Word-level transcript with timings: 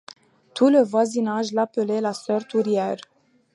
Tout 0.55 0.69
le 0.69 0.81
voisinage 0.81 1.51
l’appelait 1.51 2.01
la 2.01 2.13
sœur 2.15 2.47
tourière. 2.47 2.97